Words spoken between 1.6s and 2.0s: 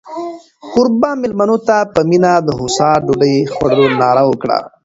ته په